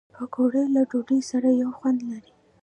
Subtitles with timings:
[0.15, 2.31] پکورې له ډوډۍ سره یو خوند لري